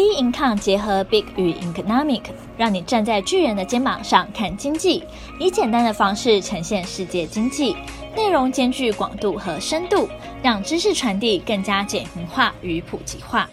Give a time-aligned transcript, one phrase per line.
[0.00, 2.22] Bincom 结合 Big 与 Economic，
[2.56, 5.04] 让你站在巨人的肩膀上看经济，
[5.38, 7.76] 以简单的方式呈现世界经济，
[8.16, 10.08] 内容兼具广度和深度，
[10.42, 13.50] 让知识传递更加简明化与普及化。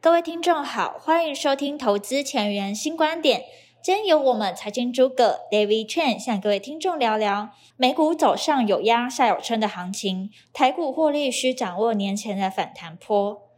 [0.00, 3.42] 各位听众好，欢迎收听投资前沿新观点。
[3.82, 13.49] 今天由我们财经诸葛 David Chen 向各位听众聊聊美股走上有压下有撑的行情，台股获利需掌握年前的反弹波。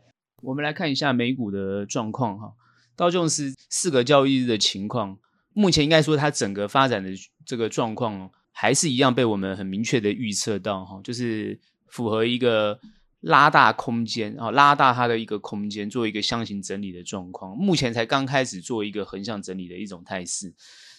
[0.43, 2.53] 我们来看一下美股的状况哈，
[2.97, 5.17] 道琼斯四个交易日的情况，
[5.53, 7.11] 目前应该说它整个发展的
[7.47, 12.79] 这个状况还是一样被我们很明确的预测到哈，就是符合一个
[13.21, 17.57] 拉大空间啊，拉大它的一个空间，做一个箱型整理的状况。
[17.57, 20.53] 目前才刚开始做一个横向整理的一种态势，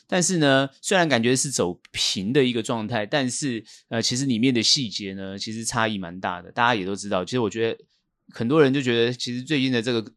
[0.08, 6.50] 但是呢，虽然感觉是走平的一个状态，但是呃，其实里面的细节呢，其实差异蛮大的。
[6.52, 7.84] 大家也都知道，其实我觉得。
[8.34, 10.12] 很多人就觉得，其实最近的这个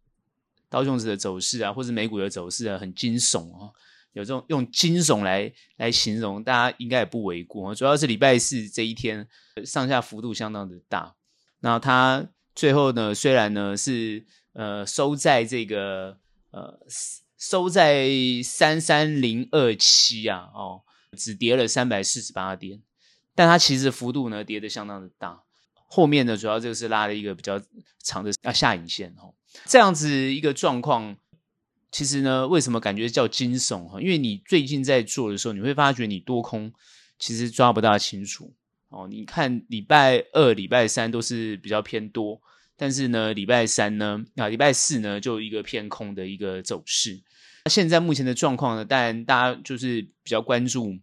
[0.69, 3.71] 刀琼斯的走势啊，或是美股的走势啊，很惊悚啊，
[4.15, 7.75] 有这种用惊悚来来形容，大家应该也不为过。
[7.75, 9.29] 主要是礼拜四这一天
[9.65, 11.15] 上下幅度相当的大，
[11.61, 16.19] 那它最后呢，虽然呢是呃收在这个
[16.51, 16.81] 呃
[17.37, 18.09] 收在
[18.43, 20.81] 三三零二七啊，哦，
[21.17, 22.81] 只跌了三百四十八点，
[23.35, 25.43] 但它其实幅度呢跌得相当的大。
[25.87, 27.61] 后面呢，主要这个是拉了一个比较
[28.03, 29.33] 长的啊下影线哦，
[29.65, 31.17] 这样子一个状况，
[31.91, 34.01] 其实呢，为什么感觉叫惊悚哈？
[34.01, 36.73] 因为你最近在做的时候，你会发觉你多空
[37.19, 38.53] 其实抓不大清楚
[38.89, 39.07] 哦。
[39.09, 42.41] 你看礼拜二、礼拜三都是比较偏多，
[42.77, 47.23] 但是呢，礼拜三呢啊，礼拜四呢就一个偏空的一个走势。
[47.65, 50.99] 那现在目前的状况呢，当然大家就是比较关注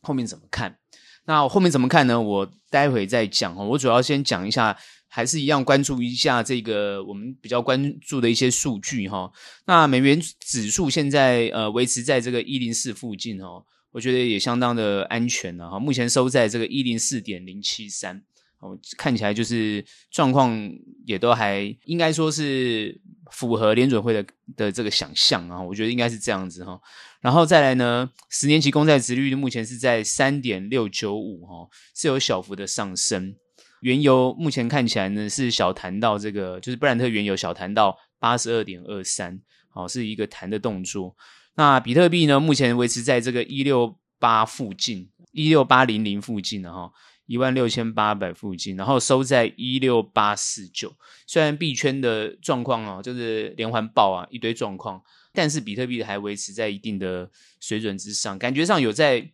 [0.00, 0.78] 后面怎么看。
[1.26, 2.20] 那我后面怎么看呢？
[2.20, 3.54] 我待会再讲。
[3.54, 4.76] 我主要先讲一下，
[5.08, 9.30] 还是一样关注一下这个我们比较关注的一些数据哈。
[9.66, 15.78] 那美元指数现在呃维持在这个一零四附近哦，我觉得也相当的安全了哈。
[15.78, 18.22] 目前收在这个一零四点零七三。
[18.58, 20.58] 哦，看起来就是状况
[21.04, 22.98] 也都还应该说是
[23.30, 24.24] 符合联准会的
[24.56, 26.80] 的这个想象啊，我觉得应该是这样子哈。
[27.20, 33.34] 然后再来呢，十年期公债殖率目前是在三点六九五哈，是有小幅的上升。
[33.80, 41.14] 原油目前看起来呢是小弹到这个，就是布兰特原油小弹到八十二点二三，好，是一个弹的动作。
[41.56, 46.90] 那比特币呢，目前维持在这个一六八附近，一六八零零附近的哈。
[47.26, 50.94] 一万六千八百附近，然后收在一六八四九。
[51.26, 57.28] 虽然币圈的状况哦，就是连环爆啊，一堆状况，但是比特币还维持在一定的
[57.60, 59.28] 水准之上，感觉上有在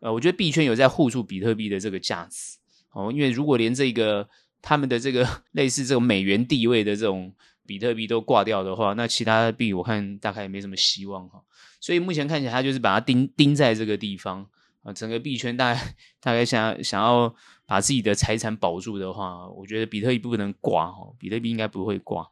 [0.00, 2.58] 呃，我觉得币圈有在护住比特币的这个价值
[2.92, 3.10] 哦。
[3.10, 4.28] 因为如果连这个
[4.60, 7.34] 他们的这个类似这种美元地位的这种
[7.66, 11.42] 比特币都挂掉的话，那其他的币我看大概也没什么希望哈。
[11.80, 14.46] 所以目前看起来，它就是把它钉钉在这个地方。
[14.82, 17.34] 啊，整个币圈大概大概想想要
[17.66, 22.26] 把自己的财产保住的话，我觉得比特币不能挂哈，比特币应该不会挂。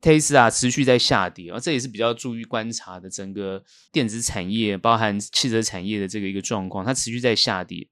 [0.00, 3.08] Tesla 持续在下跌啊，这也是比较注意观察的。
[3.08, 7.88] 整个电子产业，包含汽车产业的这个一个状况，它持续在下跌。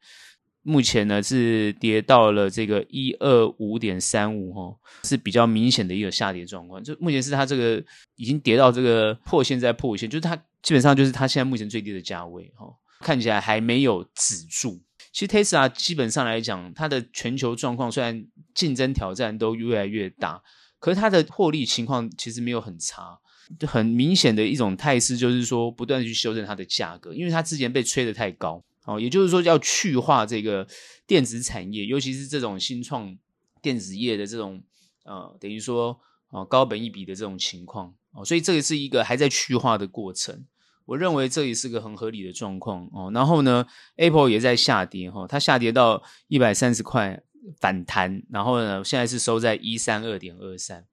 [0.64, 6.84] 目前呢是跌到了这个一二五点三五哈，是比较明显的一个下跌状况。
[6.84, 7.82] 就目前是它这个
[8.16, 12.66] 已经跌到这个破线在破线，就是它基本上就是它现在目前最低的价位哈。
[13.02, 14.80] 看起来还没有止住。
[15.12, 18.24] 其实 Tesla 基本上来讲，它的全球状况虽然
[18.54, 20.42] 竞争挑战都越来越大，
[20.78, 23.18] 可是它的获利情况其实没有很差。
[23.66, 28.64] 很明显的一种态势就是说，不断的去修正它的价格，因为它之前被吹得太高。
[28.84, 30.66] 哦，也就是说要去化这个
[31.06, 33.14] 电子产业，尤其是这种新创
[33.60, 34.62] 电子业的这种
[35.04, 37.94] 呃，等于说啊高本益比的这种情况。
[38.12, 40.46] 哦，所以这个是一个还在去化的过程。
[40.84, 43.10] 我认为这也是个很合理的状况哦。
[43.14, 43.66] 然后呢
[43.96, 47.22] ，Apple 也在下跌哈，它下跌到一百三十块
[47.60, 50.86] 反弹，然后呢，现在是收在一三二点二三。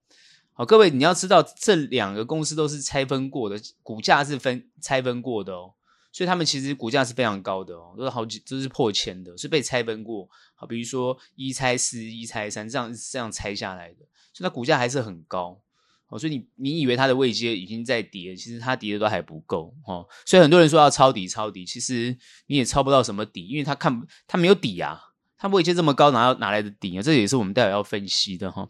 [0.53, 5.73] 好，各位你要知道，这两个公司都是拆分过的，股价是分拆分过的哦，
[6.11, 10.27] 所以他们其实股价是非常高的哦，都是好几都是破千的，是被拆分过。
[10.55, 15.61] 好，比如说一拆四、一拆三这样这样拆下来的，所以它股价还是很高。
[16.09, 20.03] 哦，所以你你以为它的位阶已经在跌，其实它跌的都还不够哦。
[20.25, 22.17] 所以很多人说要抄底抄底，其实
[22.47, 24.99] 你也抄不到什么底，因为它看它没有底啊，
[25.37, 27.01] 它位阶这么高，哪要哪来的底啊？
[27.03, 28.67] 这也是我们待会要分析的哈。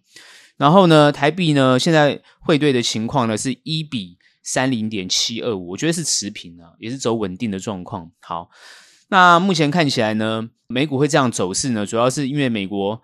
[0.58, 8.12] 然后呢，台币呢现在汇兑的情况呢是一比三零点七二五，我觉得是持平啊，也是走稳定的状况。
[8.20, 8.50] 好，
[9.08, 13.02] 那目前看起来呢，美股会这样走势呢，主要是因为美国。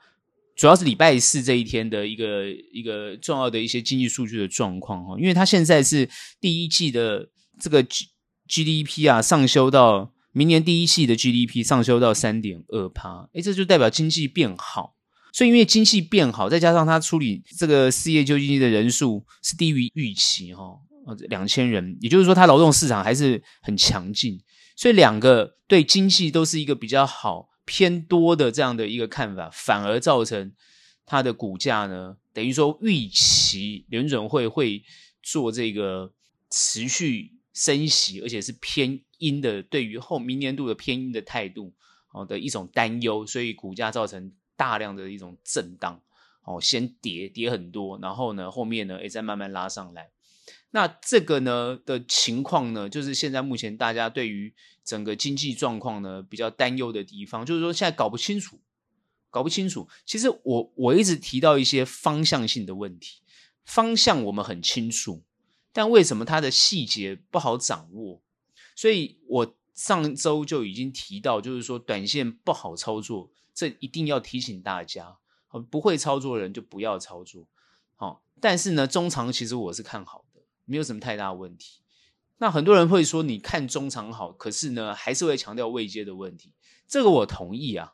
[0.56, 6.10] 主要是礼拜四这一天的一个一个重要的一些经济数据的状况哈，因为它现在是
[6.40, 7.30] 第一季的
[7.60, 8.06] 这个 G
[8.48, 14.96] GDP 啊上修到明年第一季的 GDP 上修到三点二趴，诶，这就代表经济变好。
[15.34, 20.64] 所以因为经济变好，再加上它处理这个失业救济的人数是低于预期哈，
[21.28, 24.40] 两千人，也就是说它劳动市场还是很强劲，
[24.78, 27.50] 所以两个对经济都是一个比较好。
[27.66, 30.54] 偏多的这样的一个看法，反而造成
[31.06, 34.84] 它的股价呢，等于说预期联准会会
[35.22, 36.14] 做这个
[36.50, 41.74] 持续升息，而且是偏鹰的，对于后明年度的偏鹰的态度
[42.12, 46.02] 哦的一种担忧，所以股价造成大量的一种震荡
[46.44, 50.12] 哦，先跌跌很多，然后呢后面呢也再慢慢拉上来。
[50.72, 54.54] 那这个呢的情况呢，就是现在目前大家对于
[54.84, 58.60] 整个经济状况呢比较担忧的地方，就是说现在搞不清楚，
[59.32, 59.88] 搞不清楚。
[60.06, 63.22] 其实我我一直提到一些方向性的问题，
[63.64, 65.24] 方向我们很清楚，
[65.72, 68.22] 但为什么它的细节不好掌握？
[68.76, 75.18] 所以我上周就已经提到，就是说短线不好操作，这一定要提醒大家，
[75.72, 77.48] 不会操作的人就不要操作。
[77.96, 80.26] 好，但是呢，中长其实我是看好。
[80.66, 81.82] 没有什么太大问题。
[82.38, 86.52] 那很多人会说，你看中长好，可是呢，还是会强调位阶的问题。
[86.86, 87.94] 这个我同意啊，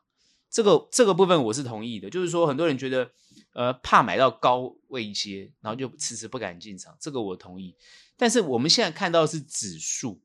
[0.50, 2.09] 这个这个部分我是同意的。
[2.09, 3.12] 就是说，很多人觉得，
[3.53, 7.75] 呃，怕买到高位阶，然后就迟迟不敢进场，这个我同意。
[8.18, 10.19] 但是我们现在看到是指数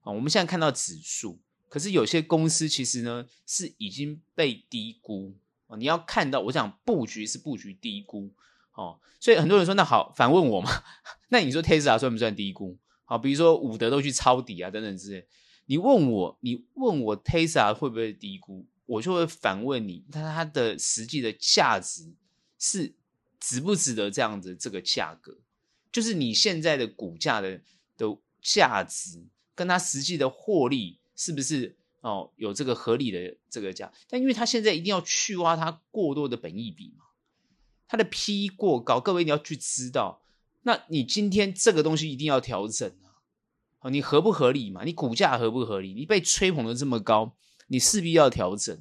[0.00, 1.38] 啊，我们现在看到指数，
[1.68, 5.34] 可是有些公司其实呢是已经被低估
[5.66, 5.76] 啊。
[5.76, 8.32] 你要看到，我想布局是布局低估。
[8.72, 10.70] 哦，所以很多人说，那好，反问我嘛？
[11.28, 12.78] 那你说 Tesla 算不算低估？
[13.04, 15.26] 好，比如说伍德都去抄底啊，等等之类。
[15.66, 18.66] 你问我，你问我 Tesla 会不会低估？
[18.86, 22.12] 我就会反问你，它它的实际的价值
[22.58, 22.94] 是
[23.38, 25.38] 值不值得这样子这个价格？
[25.92, 27.60] 就是你现在的股价的
[27.96, 29.24] 的价值，
[29.54, 33.92] 跟它实际的获利是不是哦有这个合理的这个价？
[34.08, 37.04] 但因为它现在一定要去挖它过多的本益比嘛。
[37.90, 40.22] 它的 P 过高，各位你要去知道，
[40.62, 43.18] 那你今天这个东西一定要调整啊！
[43.80, 44.84] 哦，你合不合理嘛？
[44.84, 45.92] 你股价合不合理？
[45.92, 47.34] 你被吹捧的这么高，
[47.66, 48.80] 你势必要调整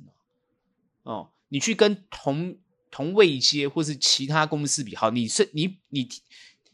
[1.01, 2.59] 哦，你去跟同
[2.91, 6.07] 同位阶或是其他公司比，好，你是你你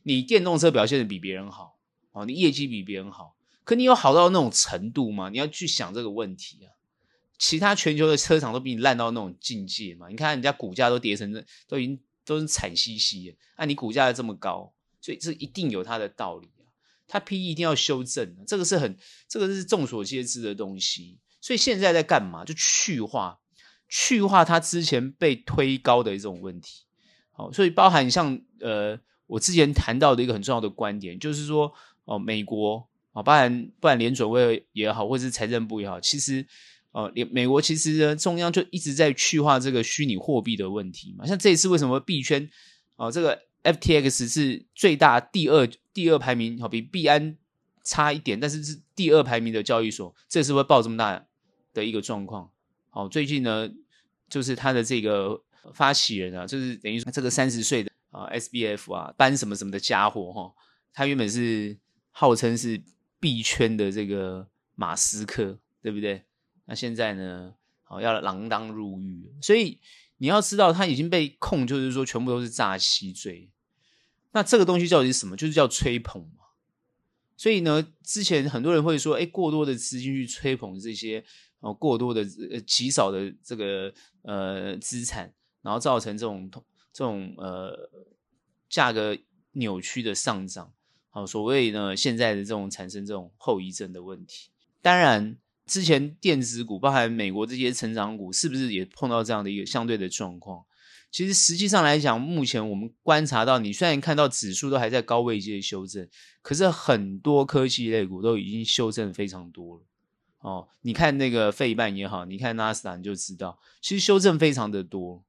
[0.04, 1.78] 你电动车表现的比别人好，
[2.12, 5.30] 哦，你业绩比别人好，可你有好到那种程度吗？
[5.30, 6.76] 你要去想这个问题啊！
[7.38, 10.10] 其他全球的车厂都比你烂到那种境界嘛？
[10.10, 11.98] 你看人家股价都跌成这，都已经。
[12.25, 16.66] 都是惨兮兮的，那、你股价这么高，所以这一定有它的道理啊。
[17.07, 18.98] 它 PE 一定要修正，这个是很，
[19.30, 21.19] 这个是众所皆知的东西。
[21.39, 22.44] 所以现在在干嘛？
[22.44, 23.39] 就去化，
[23.88, 26.86] 去化它之前被推高的一种问题。
[27.31, 31.72] 好，所以包含像呃，我之前谈到的一个很重要的观点，就是说
[32.06, 36.48] 哦，美国啊，包含不然联准会也好，或者是财政部也好，其实。
[36.96, 41.26] 哦，联美国其实呢，中央就一直在去化这个虚拟货币的问题嘛。
[41.26, 42.50] 像这一次为什么币圈
[42.96, 47.36] 哦，这个 FTX 是最大第二第二排名，好比币安
[47.84, 51.26] 差一点，但是是第二排名的交易所，这次会爆这么大
[51.74, 52.50] 的一个状况。
[52.90, 53.70] 好，最近呢，
[54.30, 55.44] 就是他的这个
[55.74, 60.54] 发起人啊，就是等于说这个三十岁的啊 SBF 啊，班什么什么的家伙哈，
[60.94, 61.78] 他原本是
[62.12, 62.82] 号称是
[63.20, 66.24] 币圈的这个马斯克，对不对？
[66.65, 67.53] 那现在呢？
[67.88, 69.79] 好，要锒铛入狱，所以
[70.17, 73.51] 你要知道，他已经被控，就是说全部都是诈欺罪。
[74.31, 75.38] 那这个东西到底是什么？
[75.38, 76.45] 就是叫吹捧嘛。
[77.38, 81.24] 所以呢，之前很多人会说，哎，过多的资金去吹捧这些
[81.60, 83.93] 哦，过多的呃极少的这个
[84.24, 85.31] 呃资产，
[85.62, 86.50] 然后造成这种
[86.91, 87.88] 这种呃
[88.67, 89.15] 价格
[89.51, 90.74] 扭曲的上涨。
[91.12, 94.50] 好，所谓呢，现在的这种产生这种后遗症的问题，
[94.81, 95.38] 当然。
[95.65, 100.63] 之前电子股，包含美国这些成长股，是不是也碰到这样的一个相对的状况？
[101.12, 106.05] 其实实际上来讲，目前我们观察到，你虽然看到指数都还在高位阶修正，
[106.41, 109.84] 可是很多科技类股都已经修正非常多了。
[110.39, 115.24] 哦，你看那个费半也好，你看纳斯达，你就知道，其实修正非常的多。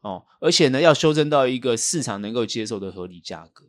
[0.00, 3.66] 哦，而且呢，要修正到一个市场能够接受的合理价格。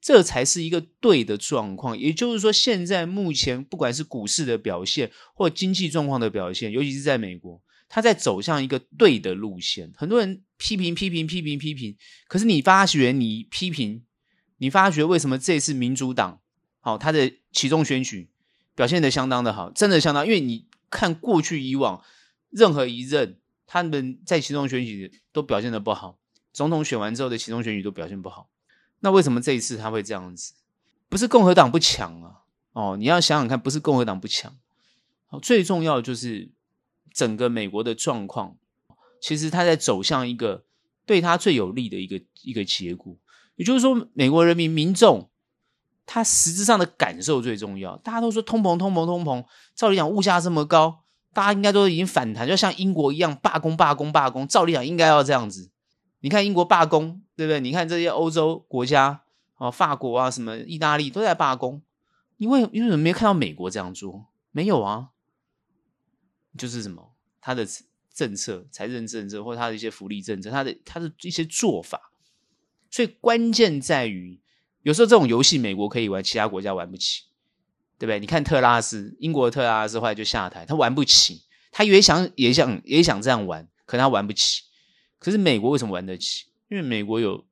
[0.00, 9.92] 这才是一个对的状况，也就是说，现在目前不管是股市的表现或经济状况的表现，尤其是在美国，它在走向一个对的路线。
[9.94, 11.94] 很多人批评、批评、批评、批评，
[12.28, 14.02] 可是你发觉，你批评，
[14.56, 16.40] 你发觉为什么这次民主党
[16.80, 18.30] 好，他的其中选举
[18.74, 22.02] 表现的相当的好，真的相当，因为你看过去以往
[22.48, 26.18] 任何一任他们在其中选举都表现的不好，
[26.54, 28.48] 总统选完之后的其中选举都表现不好。
[29.00, 30.52] 那为什么这一次他会这样子？
[31.08, 32.40] 不是共和党不强啊，
[32.72, 34.54] 哦，你要想想看，不是共和党不强，
[35.42, 36.48] 最重要的就是
[37.12, 38.56] 整个美国的状况，
[39.20, 40.64] 其实他在走向一个
[41.04, 43.16] 对他最有利的一个一个结果。
[43.56, 45.28] 也就是说，美国人民民众
[46.06, 47.96] 他实质上的感受最重要。
[47.98, 51.02] 大家都说通膨，通膨，通膨，照理讲物价这么高。
[51.32, 54.48] 大家应该都已经反弹，就像英国一样罢工、罢工、罢工。
[54.48, 55.70] 照理讲应该要这样子。
[56.20, 57.60] 你看英国罢工，对不对？
[57.60, 59.22] 你看这些欧洲国家
[59.54, 61.82] 啊，法国啊，什么意大利都在罢工。
[62.36, 64.26] 因为因为什么没有看到美国这样做？
[64.50, 65.10] 没有啊，
[66.56, 67.66] 就是什么他的
[68.12, 72.12] 政策、财政政策或他的一些福利政策，他的他的一些做法。
[72.90, 74.40] 所以关键在于，
[74.82, 77.24] 有时候这种游戏美国可以玩，其他国家玩不起。
[77.98, 78.18] 对不对？
[78.18, 84.62] 你看特拉斯，英国特拉斯后来就下台，他玩不起，他也想也想也想这样玩，可他玩不起。
[85.20, 86.46] 可是美国为什么玩得起？
[86.68, 87.46] 因为美国有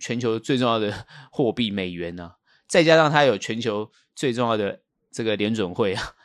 [0.00, 4.80] 全球最重要的 货币美元啊，再加上他有全球最重要的
[5.12, 6.16] 这个联准会啊，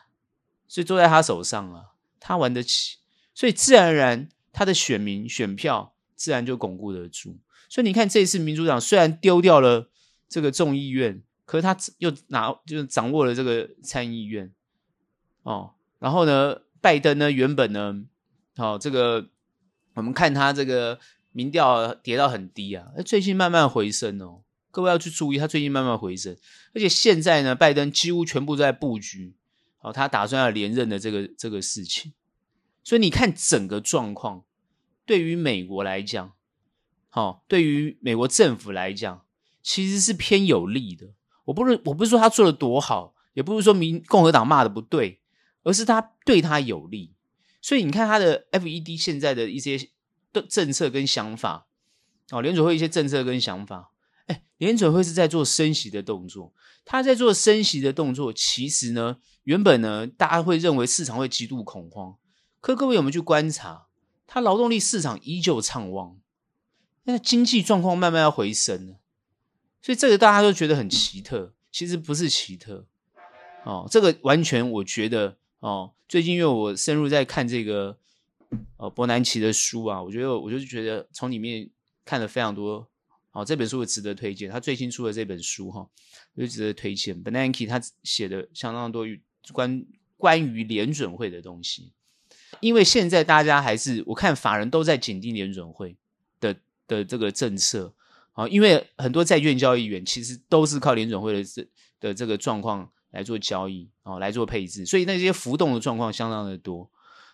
[0.67, 2.97] 所以坐在他手上啊，他玩得起，
[3.35, 7.37] 所以自然而然他的选民选票自然就巩固得住。
[7.69, 9.91] 所以你看这一次民主党虽然丢掉了
[10.27, 11.21] 这个众议院。
[11.45, 14.53] 可是他又拿，就是掌握了这个参议院，
[15.43, 18.03] 哦，然后呢，拜登呢，原本呢，
[18.57, 19.29] 好、哦，这个
[19.97, 20.99] 我们看他这个
[21.31, 26.37] 民调跌到很低啊，最近慢慢回升哦，各位要去注意，他最近慢慢回升，
[26.75, 29.35] 而且现在呢，拜登几乎全部在布局，
[29.81, 32.13] 哦，他打算要连任的这个这个事情，
[32.83, 34.43] 所以你看整个状况，
[35.03, 36.31] 对于美国来讲，
[37.09, 39.23] 好、哦，对于美国政府来讲，
[39.63, 41.07] 其实是偏有利的。
[41.45, 45.21] 我不是我不是说他做的多好，也不是说民共和党骂的不对，
[45.63, 47.15] 而是他对他有利。
[47.61, 49.89] 所以你看他的 FED 现在的一些
[50.31, 51.67] 的政策跟想法，
[52.31, 53.91] 哦，联准会一些政策跟想法，
[54.27, 56.53] 哎，联准会是在做升息的动作。
[56.85, 62.15] 他在做升息的动作，其实呢，原本呢，大家会认为市场会极度恐慌。
[62.61, 63.87] 可各位有没有去观察，
[64.25, 66.17] 他劳动力市场依旧畅旺，
[67.03, 68.99] 那经济状况慢慢要回升了。
[69.81, 72.87] 所以这个大家都觉得很奇特，其实不是奇特
[73.65, 73.85] 哦。
[73.91, 77.97] 这个完全我觉得哦，最近因为我深入在看这个
[78.77, 81.69] 呃伯南奇的书啊，我觉得我就觉得从里面
[82.05, 82.87] 看了非常多
[83.33, 84.49] 哦，这本书也值得推荐。
[84.49, 85.87] 他最新出的这本书哈，
[86.35, 87.21] 就值得推荐。
[87.23, 89.21] Bernanke 他写的相当多于
[89.51, 89.85] 关
[90.15, 91.91] 关于联准会的东西，
[92.61, 95.97] 因为现在大家还是我看法人都在紧盯联准会
[96.39, 96.55] 的
[96.87, 97.93] 的这个政策。
[98.31, 101.67] 啊，因为很多债券交易员其实都是靠联准会的这
[101.99, 102.87] 的这个状况
[103.17, 106.89] 来做交易，啊，来做配置，所以那些浮动的状况相当的多。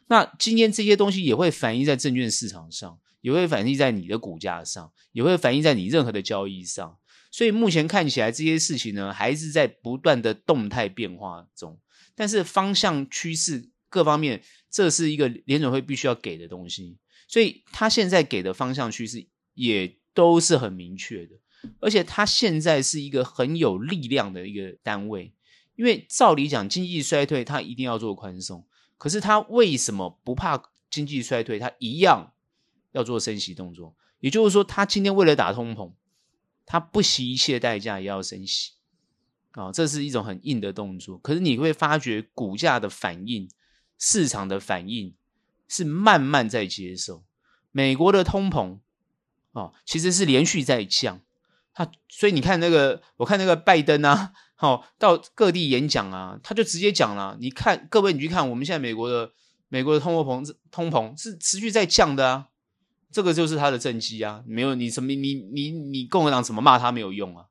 [0.08, 6.98] 那今天这些东西也会反映在证券市场上，也会反映在你的股价上，也会反映在你任何的交易上。
[7.30, 11.78] 所以目前看起来这些事情呢，还是在不断的动态变化中。
[12.16, 16.98] 但是方向趋势各方面，这是一个联准会必须要给的东西。
[17.28, 19.98] 所以他现在给的方向趋势也。
[20.16, 21.32] 都是很明确的，
[21.80, 25.34] 而且它现在是一个很有力量的一个单位，
[25.76, 28.66] 因为照理讲经济衰退它一定要做宽松，
[28.98, 32.34] 可是它为什么不怕经济衰退，它一样
[32.92, 33.96] 要做升息动作？
[34.20, 35.92] 也就是说，它今天为了打通膨，
[36.66, 38.74] 它不惜一切代价也要升息
[39.52, 41.18] 啊，这是一种很硬的动作。
[41.18, 43.50] 可是你会发觉股价的反应、
[43.98, 45.16] 市场的反应
[45.68, 47.24] 是慢慢在接受
[47.72, 48.80] 美国的通膨。
[49.52, 51.22] 哦，其实是连续在降，
[51.74, 59.32] 他所以你看那个，我看那个拜登啊，好、哦、到各地演讲啊，他就直接讲了，你看各位，你去看我们现在美国的
[59.70, 62.48] 美国的通货膨通膨是持续在降的啊，
[63.12, 67.46] 这个就是他的政绩啊，没有你什么你你你共和党怎么骂他没有用啊，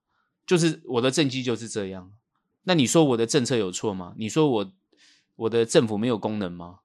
[0.47, 2.12] 就是我的政绩就是这样，
[2.62, 4.14] 那你说我的政策有错吗？
[4.17, 4.73] 你说我
[5.37, 6.79] 我的政府没有功能吗？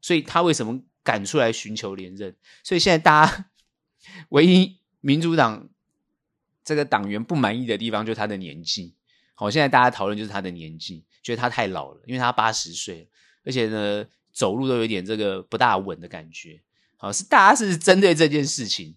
[0.00, 2.34] 所以他为什么敢出来寻求连任？
[2.64, 3.46] 所以现在大家。
[4.30, 5.68] 唯一民主党
[6.70, 8.94] 这个党员不满意的地方就是他的年纪。
[9.34, 13.08] 好，现在大家讨论就是他的年纪，觉得他太老了，因为他八十岁，
[13.44, 16.62] 而且呢走路都有点这个不大稳的感觉。
[16.96, 18.94] 好，是大家是针对这件事情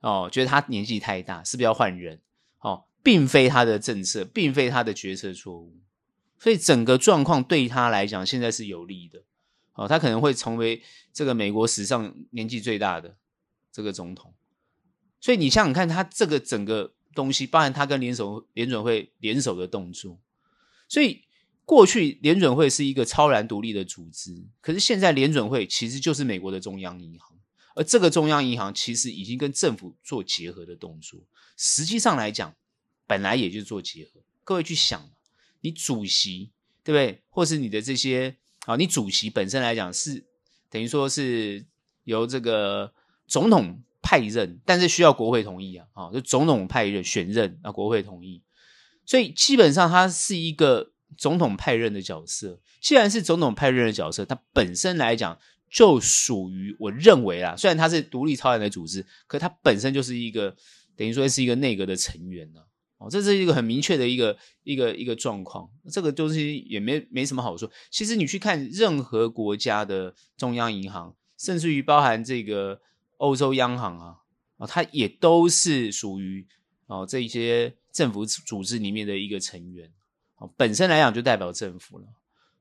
[0.00, 2.18] 哦，觉得他年纪太大，是不是要换人？
[2.60, 5.76] 哦，并非他的政策，并非他的决策错误，
[6.38, 9.22] 所以整个状况对他来讲现在是有利的。
[9.74, 13.14] 哦，他可能会成为这个美国史上年纪最大的
[13.70, 14.32] 这个总统。
[15.20, 20.18] 所以你想想看，他这个整个东西，包含他跟联手联准会联手的动作。
[20.88, 21.22] 所以
[21.64, 27.38] 过去联准会是一个超然独立的组织，可是现在联准会其实就是美国的中央银行，
[27.74, 31.20] 而这个中央银行其实已经跟政府做结合的动作。
[31.56, 32.54] 实际上来讲，
[33.06, 34.20] 本来也就做结合。
[34.42, 35.10] 各位去想，
[35.60, 36.50] 你主席
[36.82, 37.22] 对不对？
[37.30, 38.36] 或是你的这些
[38.66, 40.24] 啊，你主席本身来讲是
[40.68, 41.64] 等于说是
[42.04, 42.92] 由这个
[43.28, 48.42] 总统派任，但是需要国会同意啊，啊，就总统派任选任啊，国会同意。
[49.06, 52.60] 所以基本上他是一个总统派任的角色。
[52.80, 55.38] 既然是总统派任的角色，它本身来讲
[55.70, 60.56] 就属于我认为啦，虽然它是独立超然的组织，可它本身就是一个
[60.96, 62.62] 等于说是一个内阁的成员呢。
[62.98, 65.70] 哦，这是一个很明确的一个一个一个状况。
[65.88, 67.70] 这个东西也没没什么好说。
[67.92, 72.80] 其实你去看任何国家的中央银行，甚至于包含这个
[73.20, 74.16] 欧洲央行啊，
[74.56, 76.46] 啊，它也都是属于
[76.86, 79.90] 哦这一些政府组织里面的一个成员。
[80.36, 82.06] 哦，本身来讲就代表政府了。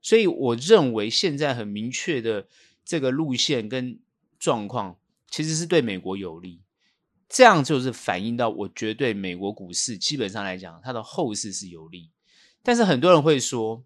[0.01, 2.47] 所以我认为现在很明确的
[2.83, 3.99] 这个路线跟
[4.37, 4.97] 状况，
[5.29, 6.59] 其实是对美国有利。
[7.29, 12.09] 这样就是反映到，我觉对美国股市基本上来讲，它的后市是有利。
[12.61, 13.83] 但是很多人会说，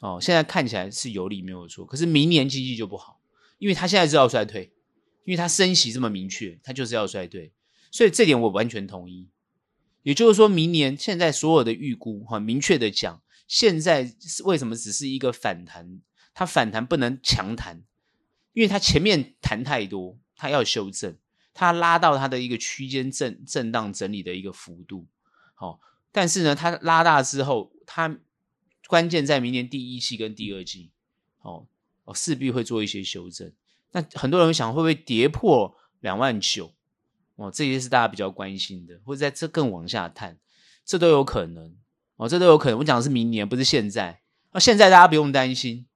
[0.00, 3.20] 哦，现在看起来是有利没有错，可是明年经济就不好，
[3.58, 4.72] 因为他现在是要衰退，
[5.30, 7.52] 因为它升息这么明确，它就是要衰退。
[7.92, 9.28] 所以这点我完全同意。
[10.02, 13.22] 也就是说明年现在所有的预估，很明确的讲。
[13.46, 16.00] 现在是为什么只是一个反弹？
[16.34, 17.84] 它反弹不能强弹，
[18.54, 21.16] 因为它前面弹太多，它要修正，
[21.54, 25.06] 它拉到它的一个区间震震荡整理的一个幅度。
[25.54, 25.78] 好，
[26.10, 28.18] 但是呢，它拉大之后，它
[28.88, 30.90] 关键在明年第一季跟第二季，
[31.42, 31.68] 哦
[32.02, 33.52] 哦，势必会做一些修正。
[33.92, 36.72] 那很多人想会不会跌破两万九？
[37.36, 40.38] 哦，这些是大家比较关心的，或者在这更往下探，
[40.84, 41.74] 这都有可能。
[42.16, 42.78] 哦，这都有可能。
[42.78, 44.20] 我讲的是明年，不是现在。
[44.52, 45.86] 那现在大家不用担心。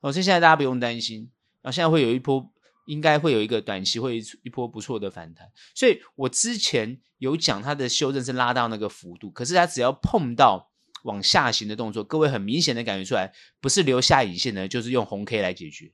[0.00, 1.30] 哦，现在大家不用担心。
[1.62, 2.48] 啊，现在会有一波，
[2.86, 5.50] 应该会有一个短期会一波不错的反弹。
[5.74, 10.70] 所以我之前有讲它的修正是拉到那个幅度，可是它只要碰到
[11.02, 15.90] 往下行的动作，各位很明显的感觉出来，不是留下影线的，就是用红 K 来解决。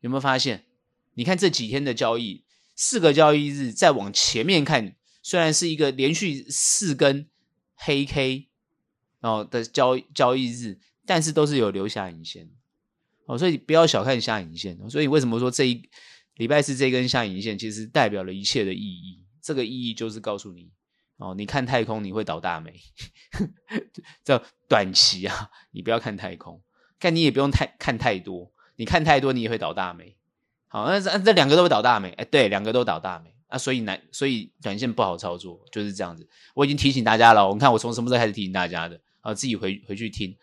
[0.00, 0.64] 有没有发现？
[1.14, 2.44] 你看这几天的交易，
[2.74, 7.28] 四个交易日再往前面看，虽然是一个连续四根
[7.74, 8.48] 黑 K。
[9.24, 12.50] 哦的交交易日，但是都是有留下影线，
[13.26, 14.76] 哦，所以不要小看下影线。
[14.90, 15.88] 所以为什么说这一
[16.34, 19.22] 礼拜四这根下影线其实代表了一切的意义？
[19.40, 20.72] 这个意义就是告诉你，
[21.18, 22.74] 哦，你看太空你会倒大霉，
[24.26, 26.60] 叫短期啊，你不要看太空，
[26.98, 30.16] 看你也不用太看太多，你看太多你也会倒大霉。
[30.72, 33.30] 好，那这这两个都会倒大霉，哎，对，两个都倒大霉。
[33.48, 36.26] 啊，所以难，所以短线不好操作，就是这样子。
[36.54, 38.98] 我已经提醒大家了，我看我从什么时候开始提醒大家的？
[39.20, 40.34] 啊，自己回回去听，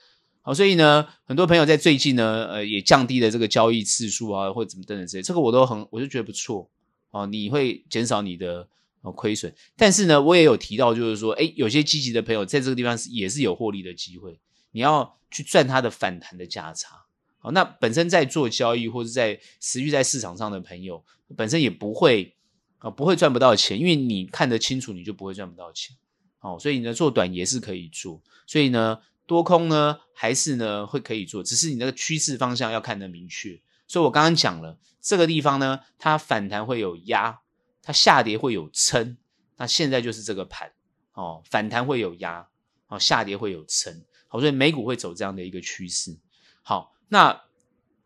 [0.44, 6.70] 好，所以呢，很多朋友在最近呢，呃，也降低了这个交易次数啊，或者怎么等等之类，这个我都很，我就觉得不错，
[7.10, 8.68] 哦，你会减少你的
[9.16, 14.40] 亏损，但是呢，我也有提到，就是说，诶，有些积极的朋友在这个地方是也是有获利的机会，
[14.70, 17.06] 你要去赚它的反弹的价差，
[17.40, 21.04] 好，那本身在做交易或者在持续在市场上的朋友，
[21.36, 22.36] 本身也不会
[22.80, 25.96] 啊，不会赚不到钱，因为你看得清楚，你就不会赚不到钱。
[26.42, 33.60] 哦，所以呢，做短也是可以做，所以呢，多空呢还是呢会可以做，只是你那个趋势方向要看得明确。
[33.88, 37.40] 所以我刚刚讲了，这个地方呢，它反弹会有压，
[37.82, 39.18] 它下跌会有撑，
[39.58, 40.72] 那现在就是这个盘
[41.14, 42.48] 哦，反弹会有压，
[42.88, 46.18] 哦，下跌会有撑，好，所以美股会走这样的一个趋势。
[46.62, 47.42] 好，那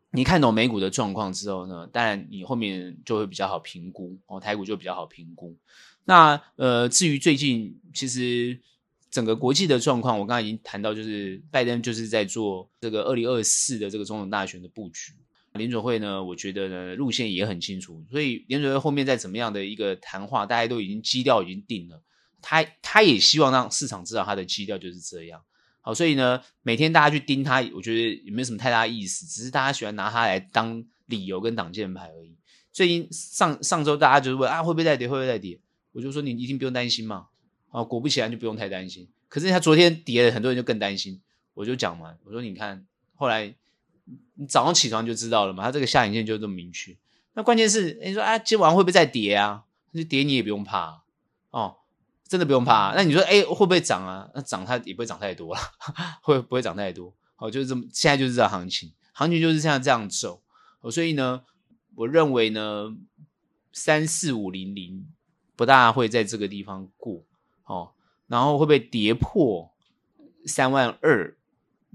[0.09, 5.55] 你看懂美股的状况之后呢，当然你后面就会比较好评估哦，台股就比较好评估。
[6.05, 8.59] 那呃，至于最近其实
[9.09, 15.13] 整个国际的状况，我刚刚已经谈到，就是拜登就是在做这个二零二四的这个总统大选的布局。
[15.53, 22.01] 联准会呢，我觉得呢路线也很清楚，所以联准会后面再怎么样的一个谈话，大家都已经基调已经定了。
[22.41, 25.41] 他他也希望让市场知道他的基调就是这样。
[25.85, 32.37] 好，所以呢，每天大家去盯他，我觉得也没有什么太大意思，只是大家喜欢拿它来当理由跟挡箭牌而已。
[32.71, 35.09] 最近上上周大家就是问啊，会不会再跌？
[35.09, 35.59] 会不会再跌？
[35.91, 37.27] 我就说你一定不用担心嘛，
[37.69, 39.09] 啊，果不其然就不用太担心。
[39.27, 41.21] 可是他昨天跌了，很多人就更担心。
[41.53, 43.53] 我就讲嘛，我说你看，后来
[44.35, 46.95] 你早上起床就知道了嘛，他这个下影线就这么明确。
[47.33, 49.65] 那关键是你说啊，今晚会不会再跌啊？
[49.93, 51.03] 就跌你也不用怕
[51.51, 51.77] 哦，
[52.33, 52.95] 真的不用怕。
[52.95, 54.27] 那你说哎，会不会涨啊？
[54.33, 55.61] 那涨它也不会涨太多了，
[56.23, 57.13] 会不会涨太多？
[57.35, 60.41] 好，就是这么，现在就是这行情，行情就是像这样走。
[60.81, 61.43] 哦所以呢，
[61.93, 62.95] 我认为呢，
[63.71, 65.05] 三四五零零。
[65.55, 67.23] 不大会在这个地方过
[67.65, 67.91] 哦，
[68.25, 69.71] 然后会不会跌破
[70.47, 71.37] 三万二？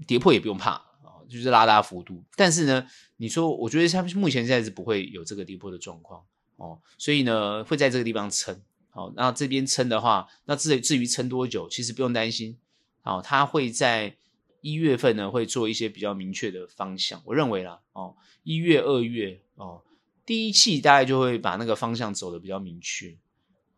[0.07, 2.23] 跌破也不用怕哦，就是拉大幅度。
[2.37, 6.23] 但是呢，你说，我觉得它目前现在是不会有这个跌破的状况
[6.55, 8.61] 哦，所以呢会在这个地方撑。
[8.99, 12.57] 哦，那这边撑的话，那至至于撑多久，其实不用担心。
[13.01, 14.15] 好，它会在
[14.61, 17.21] 一月份呢会做一些比较明确的方向。
[17.25, 19.81] 我认为啦，哦，一月、二月哦，
[20.25, 23.15] 第一季大概就会把那个方向走的比较明确。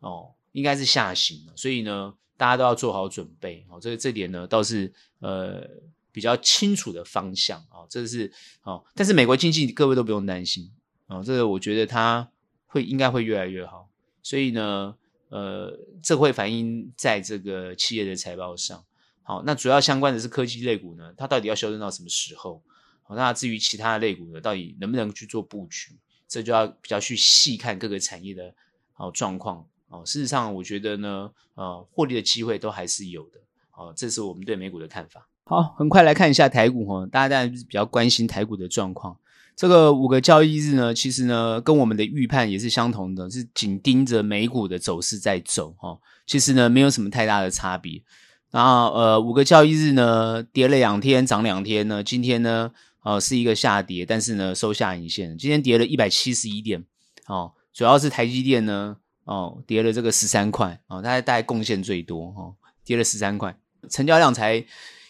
[0.00, 3.64] 哦，应该是下行，所以呢，大家都要做好准备。
[3.68, 5.68] 哦，这个这点呢倒是呃。
[6.14, 8.30] 比较清楚的方向、哦，这是
[8.64, 10.70] 哦，但是美国经济各位都不用担心、
[11.06, 12.28] 哦，这个我觉得它
[12.66, 13.88] 会应该会越来越好，
[14.22, 14.94] 所以呢，
[15.32, 18.84] 呃，这会反映在这个企业的财报上。
[19.22, 22.62] 好，那主要相关的是科技类股呢，它到底要修正到什么时候？
[23.02, 25.96] 好，那至于其他的类股呢，到底能不能去做布局，
[26.28, 28.54] 这就要比较去细看各个产业的
[28.92, 30.04] 好状况哦。
[30.04, 33.40] 事实上，我觉得呢，呃，获利的机会都还是有的。
[33.70, 35.26] 好，这是我们对美股的看法。
[35.44, 39.16] 好，很快来看一下台股哈，大家当然比较关心台股的状况。
[39.54, 45.98] 这个五个交易日呢，其实呢跟我们的预判也是相同的，是紧盯着美股的走势在走哈。
[46.26, 48.02] 其实呢没有什么太大的差别。
[48.50, 52.70] 然后呃五个交易日呢跌了两天，涨两天呢，今天呢
[53.02, 55.36] 呃是一个下跌，但是呢收下影线。
[55.38, 56.84] 今天跌了一百七十一点
[57.26, 63.56] 哦，主要是台积电呢哦跌了这个十三块哦，它大概贡献最多哦，跌了十三块，
[63.88, 64.64] 成交量才。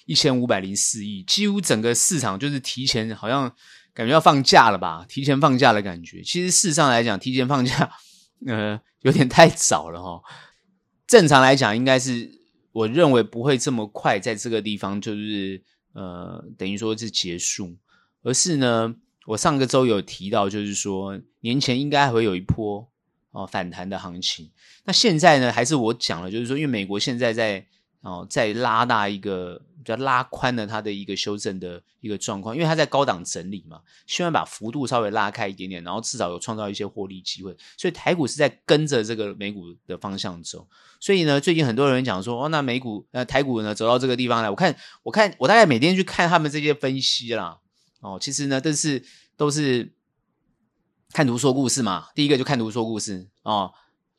[0.04, 3.50] 一千五百零四亿，几乎整个市场就是提前，好像
[3.94, 5.04] 感觉要放假了吧？
[5.08, 6.22] 提前放假的感觉。
[6.22, 7.90] 其实事实上来讲，提前放假，
[8.46, 10.22] 呃，有点太早了哈。
[11.06, 12.30] 正常来讲，应该是
[12.72, 17.76] 我认为不会这么快在这个地方就是呃，等于说是结束，
[18.22, 18.94] 而是呢，
[19.26, 22.88] 我上个周有提到，就是说年前应该还会有一波
[23.32, 24.50] 哦反弹的行情。
[24.84, 27.66] 那现在呢，还是我讲了，就是说，因为美国现在在
[28.02, 29.62] 哦再拉大一个。
[29.84, 37.52] 比较拉宽了它的一个修正的一个状况，因为它在高档整理嘛，希望把幅度稍微拉开一点点，然后至少有创造一些获利机会。
[37.76, 40.68] 所以台股是在跟着这个美股的方向走。
[41.00, 47.58] 所以呢，最近很多人讲说，哦，那美股呃台股呢走到这个地方来，我看我看我大概每天去看他们这些分析啦，
[48.02, 49.04] 哦，其实呢都是
[49.36, 49.92] 都是
[51.12, 52.06] 看图说故事嘛。
[52.14, 53.74] 第一个就看图说故事哦。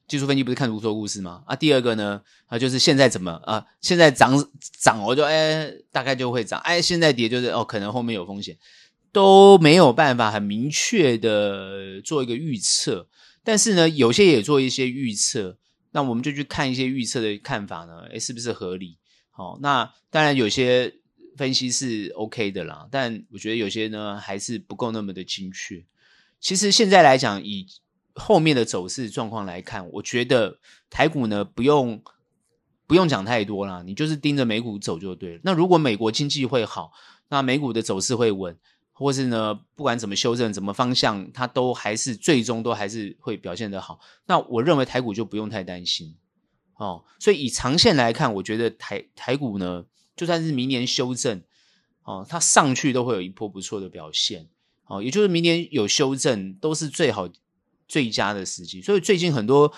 [0.07, 1.43] 技术分析不是看如说故事吗？
[1.47, 3.65] 啊，第二个呢，啊，就是现在怎么啊？
[3.81, 4.33] 现在涨
[4.79, 6.59] 涨，我就哎，大概就会涨。
[6.61, 8.57] 哎，现在跌就是哦，可能后面有风险，
[9.11, 13.07] 都没有办法很明确的做一个预测。
[13.43, 15.57] 但是呢，有些也做一些预测，
[15.91, 18.97] 那我们就去看一些预测的看法呢，哎，是不是合理？
[19.31, 20.93] 好，那当然有些
[21.35, 25.83] 分析是 OK 的啦，但我觉得有些呢还是不够那么的精确。
[26.39, 27.65] 其实现在来讲，以
[28.15, 32.01] 后面的走势状况来看，我觉得台股呢不用
[32.85, 35.41] 不用讲太多啦，你就是盯着美股走就对了。
[35.43, 36.91] 那如果美国经济会好，
[37.29, 38.55] 那美股的走势会稳，
[38.91, 43.99] 或是呢不管怎么修正、怎么方向，它都还是最终都还是会表现得好。
[44.27, 46.15] 那我认为台股就不用太担心
[46.75, 47.03] 哦。
[47.19, 51.41] 所以以长线来看，我觉得台台股呢，就算是明年修正
[52.03, 54.47] 哦，它上去都会有一波不错的表现
[54.85, 55.01] 哦。
[55.01, 57.27] 也就是明年有修正都是最好。
[57.93, 59.71] 最佳的时机，所以最近很多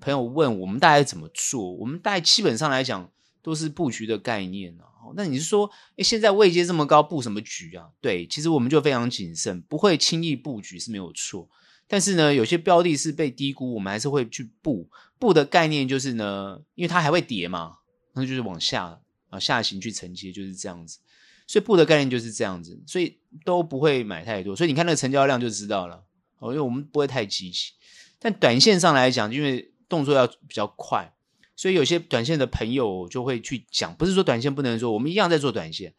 [0.00, 3.10] 朋友问我们大概怎么做，我们大概基本上来讲
[3.42, 5.10] 都是布局的概念啊。
[5.16, 7.88] 那你是说，诶，现在位阶这么高，布什么局啊？
[8.00, 11.50] 对，其实我们就非常谨慎，不会轻易布局是没有错。
[11.88, 14.88] 但是呢，有些标的是被低估，我们还是会去布。
[15.18, 17.78] 布的概念就是呢，因为它还会跌嘛，
[18.14, 21.00] 那就是往下啊下行去承接，就是这样子。
[21.48, 24.54] 所以布的概念就是这样子，所以都不会买太多。
[24.54, 26.04] 所以你看那个成交量就知道了。
[26.38, 27.72] 哦，因为我们不会太积极，
[28.18, 31.14] 但短线上来讲，因为动作要比较快，
[31.54, 35.94] 所以有些短线的朋友就会去讲，不是说短线不能做，我们一样在做短线，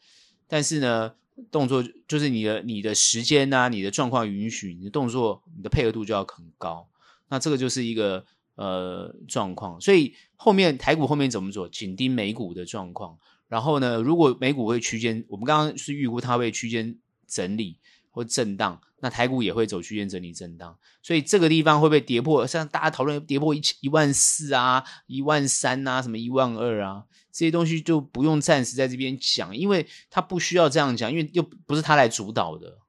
[0.48, 1.14] 但是呢，
[1.52, 6.88] 动作就是你的你的时间啊，你的状况允许，你的动作，你的配合度就要很高，
[7.30, 16.96] 那这个就是一个呃状况，所以后面台股后面怎么做，紧盯美股的状况，然后呢，如果美股会区间，我们刚刚是预估它会区间
[17.28, 17.78] 整理
[18.18, 18.82] 或震荡。
[19.00, 22.48] 那台股也会走区间整理震荡，所以这个地方会不会跌破？
[22.48, 32.80] 像大家讨论跌破一千一万四啊、一万三啊、什么一万二啊，这些东西就不用暂时在这边讲，因为它不需要这样讲，因为又不是他来主导的。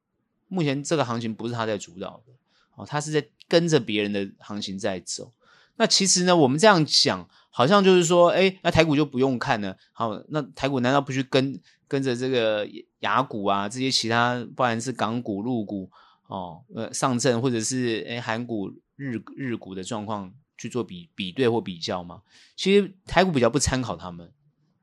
[0.49, 2.33] 目前这个行情不是他在主导的，
[2.75, 5.35] 哦，他是在跟着别人的行情在走。
[5.77, 9.77] 那其实呢，我们这样讲，好像就是说，诶，那台股就不用看了。
[9.93, 11.61] 好，那台股难道不去跟？
[11.91, 12.69] 跟着这个
[13.01, 15.91] 雅股啊，这些其他，不管是港股、陆股
[16.27, 22.23] 哦，呃，上证或者是诶韩股、日日股的状况去做比比对或比较吗？
[22.57, 24.31] 其实台股比较不参考他们，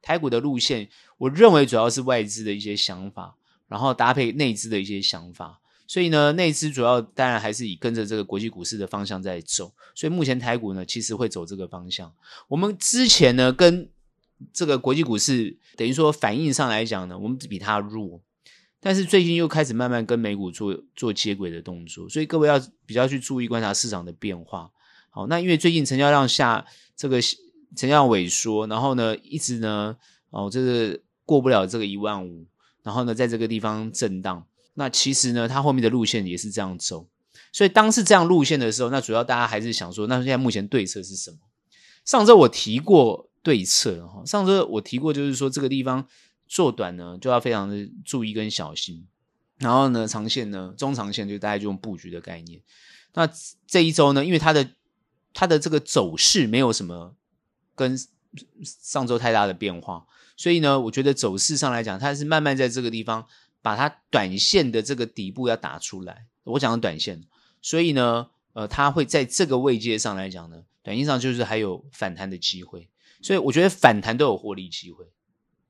[0.02, 3.36] 台股的路线，我认为主要是外资的一些想法，
[3.68, 9.74] 然后搭配内资的一些想法，所以呢，内资主要当然还是以跟着这个国际股市的方向在走。
[9.94, 12.14] 所以目前台股呢，其实会走这个方向。
[12.48, 13.90] 我们之前呢，跟
[14.54, 18.22] 这个国际股市等于说反应上来讲呢，我们比它弱。
[18.80, 24.70] 但是最近又开始慢慢跟美股做做接轨的动作，所以各位要比较去注意观察市场的变化。
[25.10, 26.64] 好，那因为最近成交量下
[26.96, 29.98] 这个成交量萎缩，然后呢一直呢
[30.30, 32.46] 哦这个过不了这个一万五，
[32.84, 34.46] 然后呢在这个地方震荡。
[34.76, 37.08] 那其实呢它后面的路线也是这样走，
[37.52, 41.38] 所以当是这样路线的时候，那主要大家还是想说，那现在目前对策是什么？
[42.04, 46.06] 上周我提过对策哈，上周我提过就是说这个地方。
[46.48, 49.04] 做短呢，就要非常的注意跟小心，
[49.58, 52.62] 然后呢，长线呢，中长线就大概就用布局的概念。
[53.16, 53.28] 那
[53.66, 54.70] 这一周呢，因为它的
[55.34, 57.16] 它的这个走势没有什么
[57.74, 58.00] 跟
[58.64, 60.06] 上周太大的变化，
[60.38, 63.26] 所以呢，我觉得走势上来讲，它是慢慢在这个地方
[63.64, 66.28] 把它短线的这个底部要打出来。
[66.44, 67.24] 我讲的短线，
[67.60, 72.88] 所以呢，呃，它会在这个位阶上来讲呢，短线上就是还有反弹的机会，
[73.26, 75.04] 所以我觉得反弹都有获利机会。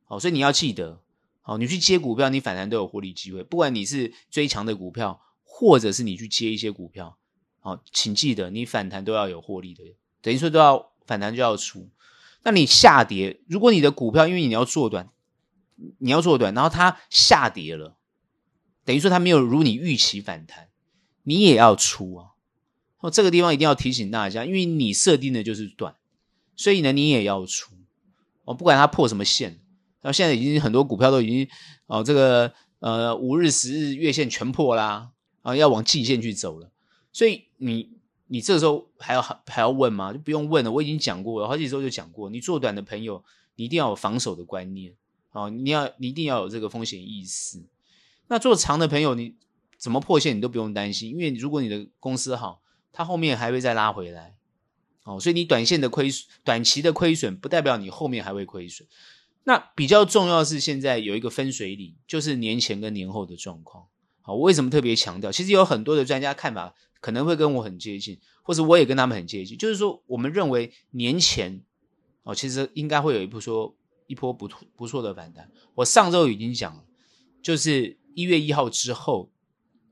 [0.03, 1.01] 好，所以你要记得，
[1.41, 3.43] 好，你去接股票，你反弹都有获利机会。
[3.43, 7.17] 不管你是追强的股票，或者是你去接一些股票，
[7.61, 11.89] 好，请记得，你反弹都要有获利的，等于说都要反弹就要出。
[12.43, 15.09] 那你下跌，如果你的股票因为你要做短，
[15.99, 17.95] 你要做短，然后它下跌了，
[18.83, 20.67] 等于说它没有如你预期反弹，
[21.23, 22.31] 你也要出啊。
[22.99, 25.95] 哦，这个地方一定要提醒大家，因为你设定的就是短，
[26.55, 27.73] 所以呢，你也要出。
[28.45, 29.59] 哦，不管它破什么线。
[30.01, 31.47] 那现在已经很多股票都已经
[31.87, 35.09] 哦，这个呃五日、十日、月线全破啦，
[35.41, 36.69] 啊，要往季线去走了。
[37.11, 37.89] 所以你
[38.27, 40.13] 你这时候还要还要问吗？
[40.13, 42.29] 就不用问了，我已经讲过了，好几周就讲过。
[42.29, 43.23] 你做短的朋友，
[43.55, 44.93] 你一定要有防守的观念
[45.31, 47.63] 啊，你要你一定要有这个风险意识。
[48.27, 49.35] 那做长的朋友，你
[49.77, 54.35] 怎么破线你都不用担心，因为如果你的公司好，它后面还会再拉回来。
[55.05, 58.87] 哦，所以你短线的亏损、短期的亏损，不代表你后面还会亏损。
[59.43, 63.85] 那比较重要是，现在有一个分水岭，就是年前跟年后的状况。
[64.21, 65.31] 好，我为什么特别强调？
[65.31, 69.55] 其实有很多的专家看法可能会跟我很接近，或者我也跟他们很接近。
[69.55, 71.61] 就是说，我们认为年前
[72.23, 73.75] 哦，其实应该会有一波说
[74.07, 75.51] 一波不不错的反弹。
[75.75, 76.83] 我上周已经讲了，
[77.43, 79.29] 就是一月一号之后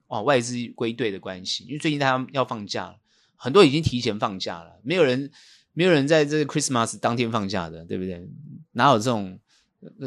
[0.08, 2.96] 哦，外资归队的关系，因为最近他们要放假了，
[3.36, 5.32] 很多已经提前放假了，没有人
[5.74, 8.28] 没有人在这个 Christmas 当天放假的，对不对？
[8.72, 9.40] 哪有这种？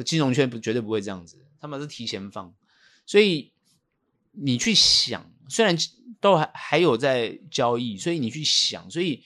[0.06, 2.54] 金融圈不绝对不会这样子，他们是提前放，
[3.04, 3.52] 所以
[4.32, 5.76] 你去想，虽然
[6.18, 9.22] 都还还有在交易，所以你去想，所以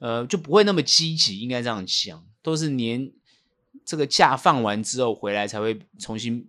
[0.00, 3.10] 呃就不会那么积极，应该这样想，都是年
[3.82, 6.46] 这个假放完之后回来才会重新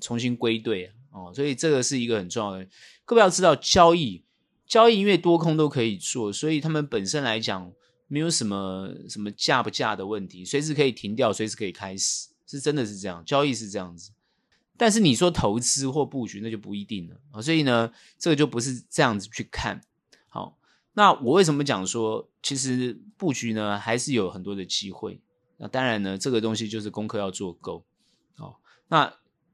[0.00, 2.66] 重新归队哦，所以这个是一个很重要的。
[3.04, 4.24] 各位要知道，交易
[4.68, 7.72] 交易因为多空都可以做，所以他们本身来讲
[8.06, 12.28] 没有什么什么价不价的问题，随时可以停掉，随时可以开始。
[12.50, 14.10] 是真的是这样，交易是这样子，
[14.78, 19.82] 但是你说投资或布局那就不一定了啊，所以呢，这个就不是这样子去看。
[20.28, 20.56] 好，
[20.94, 25.20] 那我为什么讲说，其实布局呢还是有很多的机会。
[25.58, 27.84] 那当然呢，这个东西就是功课要做够。
[28.38, 29.12] 好，那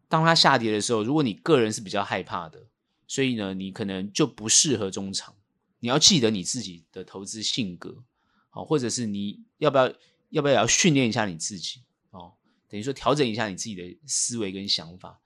[0.09, 2.63] 当它下跌的时候，如果你个人是比较害怕的，
[3.07, 5.35] 所以呢，你可能就不适合中长。
[5.81, 8.03] 你要记得你自己的投资性格，
[8.49, 9.93] 好，或者是你要不要
[10.31, 11.83] 要不要要训练一下你自己。
[12.11, 12.33] 哦
[12.69, 15.21] 等于说调整一下你自己的思维跟想法。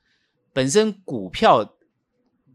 [0.53, 1.77] 本身股票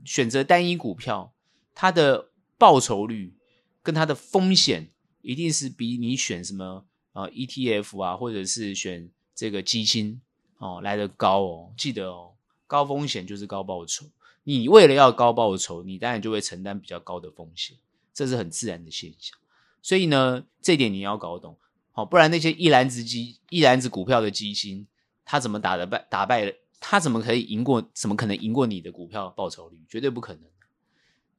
[0.05, 1.33] 选择单一股票，
[1.73, 3.33] 它的报酬率
[3.81, 10.21] 跟它的风险一定是比你选什么啊 ETF 啊，或者是选这个基金
[10.57, 11.73] 哦来得高哦。
[11.77, 12.33] 记得哦，
[12.67, 14.05] 高风险就是高报酬。
[14.43, 17.77] 你为了要高报酬，你当然就会承担比较高的风险，
[18.13, 19.37] 这是很自然的现象。
[19.81, 21.57] 所以呢，这点你要搞懂。
[21.91, 24.87] 好，不然那些一篮子基一篮子股票的基金，
[25.23, 26.53] 他怎么打得败打败了？
[26.79, 27.89] 他怎么可以赢过？
[27.93, 29.77] 怎么可能赢过你的股票报酬率？
[29.87, 30.43] 绝对不可能。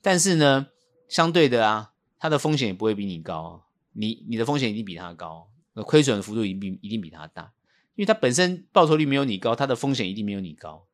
[0.00, 0.68] 但是呢，
[1.08, 7.52] 相对的啊，它的风险也不会比你高，你你的风险一定比它高，亏损的幅度一定一定比它大，
[7.94, 10.86] 因为它本身报酬率没有你高，它的风险一定没有你高。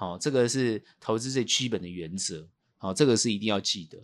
[0.00, 2.48] 好，这个是投资最基本的原则。
[2.78, 3.98] 好，这个是一定要记得。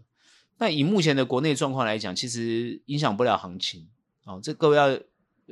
[0.59, 3.89] 那以目前的国内状况来讲，其实影响不了行情。
[4.25, 4.95] 哦，这各位要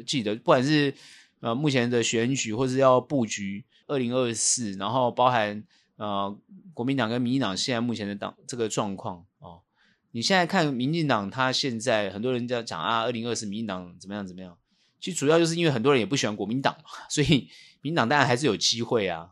[0.05, 0.93] 记得，不管是
[1.41, 5.65] 呃目前的选举，或是要布局二零二四，然后包含
[5.97, 6.39] 呃
[6.75, 9.63] 国民党跟民进党现在目前的党这个状况哦，
[10.11, 14.59] 你现在看民进党，他现在很多人在讲啊，二零二四民进党怎么样怎么样，
[15.01, 17.49] 其实主要就是因为很多人也不喜欢国民党嘛，所以
[17.81, 19.31] 民进党当然还是有机会啊。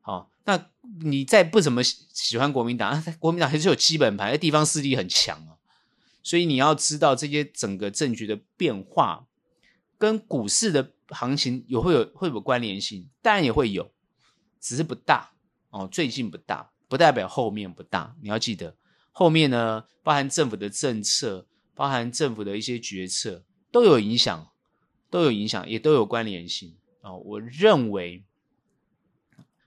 [0.00, 0.70] 好，那
[1.02, 5.58] 你再不怎么喜欢国民党，国民党还是有基本盘，地方势力很强啊。
[6.22, 9.26] 所以你要知道这些整个政局的变化，
[9.98, 13.92] 跟股市的行情有会有会有关联性，当然也会有，
[14.60, 15.30] 只是不大
[15.70, 15.88] 哦。
[15.90, 18.16] 最近不大，不代表后面不大。
[18.22, 18.76] 你要记得，
[19.12, 24.48] 后面呢，包含政府的政策，包含政府的一些决策，都有影响，
[25.10, 27.18] 都有影响，也都有关联性啊、哦。
[27.24, 28.24] 我认为，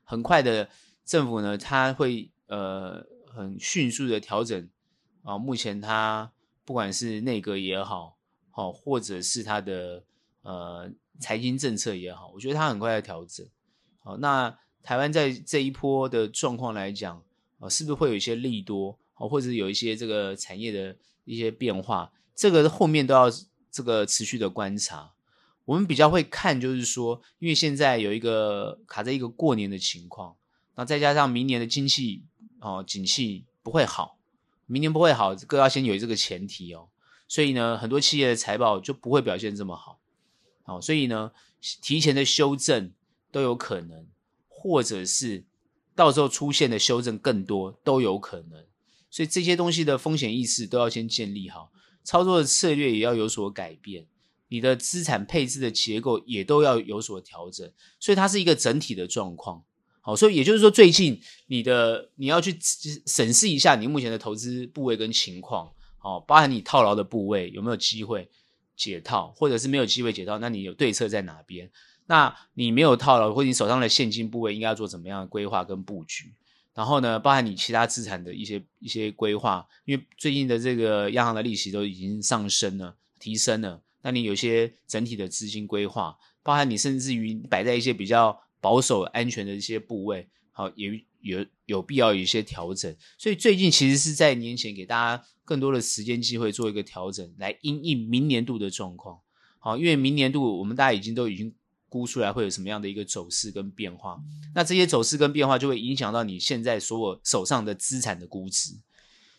[0.10, 0.68] 很快的
[1.06, 4.70] 政府呢，它会呃很迅速的调整
[5.22, 6.32] 啊、目前它。
[6.66, 8.16] 不管是内阁也好，
[8.52, 10.04] 好或者是他的
[10.44, 10.88] 呃
[11.20, 13.44] 财经政策也好，我觉得他很快在调整。
[13.98, 17.24] 好，那台湾在这一波的状况来讲，
[17.58, 19.00] 啊，是不是会有一些利多？
[19.16, 20.96] 好，或者有一些这个产业的
[21.26, 22.12] 一些变化？
[22.36, 23.26] 这个后面都要
[23.72, 25.12] 这个持续的观察。
[25.70, 30.36] 我们比较会看，就是说，因为现在有一个卡在一个过年的情况，
[30.74, 32.24] 那再加上明年的经济
[32.60, 34.18] 哦景气不会好。
[34.66, 36.90] 明年不会好，各要先有这个前提哦，
[37.28, 40.00] 所以呢，很多企业的财报就不会表现这么好，
[40.64, 41.32] 好，所以呢，
[41.84, 42.92] 提前的修正
[43.32, 44.08] 都有可能，
[44.48, 45.46] 或者是
[45.94, 48.66] 到时候出现的修正更多都有可能，
[49.12, 51.72] 所以这些东西的风险意识都要先建立好，
[52.04, 54.08] 操作的策略也要有所改变，
[54.50, 59.64] 你的资产配置的结构也都要有所调整，所以它是一个整体的状况。
[60.02, 62.58] 好，所以也就是说，最近你的你要去
[63.06, 68.30] 审视一下你目前的投资部位跟情况，好，包含你套牢的部位有没有机会
[68.76, 71.70] 解套，或者是没有机会解套，那你有对策在哪边？
[72.08, 76.34] 那你没有套牢，或者你手上的现金部位应该要做怎么样的规划跟布局？
[76.74, 88.40] 然后呢，包含你其他资产的一些一些规划，因为最近的这个央行的利息都已经上升了，提升了，那你有些整体的资金规划，包含你甚至于摆在一些比较。
[88.62, 92.94] 保守安全的一些部位，好，也有有必要有一些调整。
[93.18, 99.18] 所以最近其实是在年前给大家更多的时间机会做一个调整，来因应明年度的状况。
[99.60, 101.56] 好，因为明年度我们大家已经都已经
[101.88, 104.22] 估出来会有什么样的一个走势跟变化。
[104.54, 108.74] 那这些走势跟变化就会影响到你现在所有手上的资产的估值。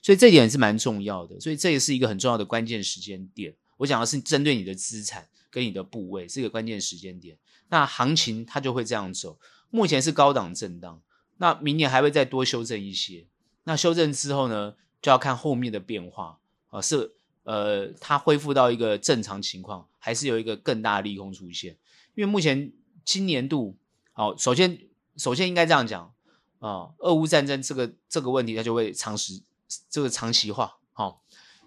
[0.01, 1.38] 所以这点是蛮重要的。
[1.38, 3.55] 所以这也是一个很重要的关键时间点。
[3.80, 7.38] 我讲的是针对你的资产跟你的部位，是一个关键时间点。
[7.68, 9.38] 那行情它就会这样走，
[9.70, 11.00] 目前是高档震荡，
[11.38, 13.26] 那明年还会再多修正一些。
[13.64, 17.12] 那修正之后呢，就要看后面的变化啊，是
[17.44, 21.78] 呃，它恢复到一个正常情况，还是有一个更大的利空出现？
[22.14, 22.70] 因为目前
[23.02, 23.78] 今年度，
[24.12, 24.78] 好，首先
[25.16, 26.12] 首先应该这样讲
[26.58, 29.40] 啊，俄乌战争这个这个问题它就会长时
[29.88, 31.22] 这个长期化，好，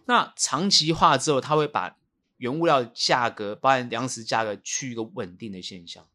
[0.06, 1.98] 那长期化之后，它会把。
[2.44, 6.06] 原物料价格，包含粮食价格，趋于一个稳定的现象。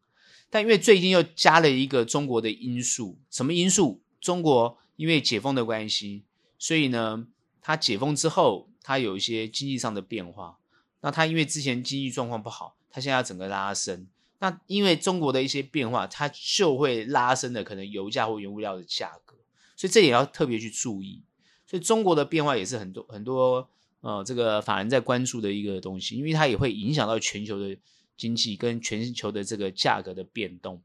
[0.50, 4.02] 但因为最近又加了一个中国的因素，什么因素？
[4.20, 6.24] 中国因为解封的关系，
[6.58, 7.26] 所以呢，
[7.62, 10.58] 它解封之后，它有一些经济上的变化。
[11.00, 14.06] 那它因为之前经济状况不好，它现在要整个拉升。
[14.40, 19.34] 那因为中国的一些变化，它就会拉升的可能油价或原物料的价格。
[19.74, 21.22] 所以这也要特别去注意。
[21.66, 23.70] 所以中国的变化也是很多很多。
[24.00, 27.76] 呃，这个法人在关注的一个东西，因为它也会影响到全球的
[28.16, 30.80] 经济跟全球的这个价格的变动。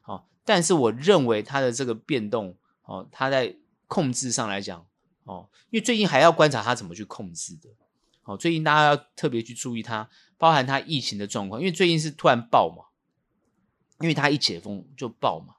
[0.00, 3.54] 好、哦，但是我认为它的这个变动，哦，它在
[3.86, 4.84] 控制上来讲，
[5.22, 7.68] 哦，因为最近还要观察它怎么去控制的。
[8.24, 12.82] 哦，最近大家要特别去注意它，包含它疫情的状况，因为最近是突然爆嘛，
[14.00, 15.54] 因为它一解封就爆嘛，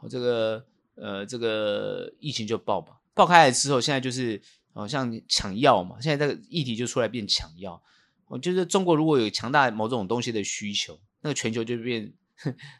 [0.00, 4.40] 哦，这个呃，这个疫情就爆嘛，爆开来之后，现在就是。
[4.76, 7.82] 哦，像抢药嘛，现在这个议题就出来变抢药。
[8.26, 12.12] 我觉得中国如果有强大某种东西的需求，那个全球就变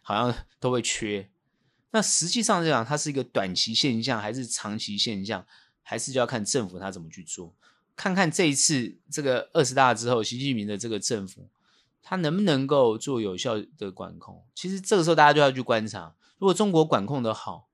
[0.02, 1.30] 好像都会缺。
[1.92, 5.46] 那实际上来讲，它是一个短期现象还是长期现象，
[5.82, 7.54] 还是就要看政府他怎么去做。
[7.94, 11.48] 看看这一次这个二十大之后，习近平的这个政府，
[12.02, 14.44] 他能不能够做有效的管控？
[14.54, 17.68] 其实这个时候大家就要去观察，如果中国管控的好，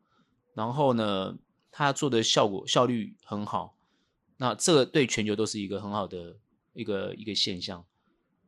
[0.55, 1.37] 然后呢，
[1.73, 3.75] 他做的效果效率很好。
[4.43, 6.35] 那这对全球都是一个很好的
[6.73, 7.85] 一个一个现象，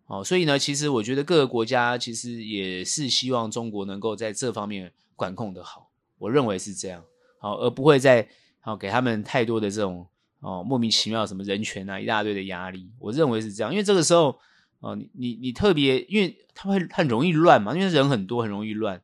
[0.06, 7.04] 哦，所以呢，其实我觉得各个国家其实也是希望中国能够在这方面管控得好，我认为是这样，
[7.38, 8.28] 好，而不会再
[8.58, 10.04] 好给他们太多的这种
[10.40, 14.36] 哦莫名其妙什么人权啊一大堆的压力，我认为是这样，因为这个时候
[14.80, 19.00] 哦你你你特别，因为他会很容易乱嘛，因为人很多很容易乱，